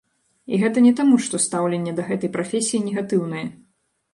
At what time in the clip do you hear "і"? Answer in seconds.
0.55-0.59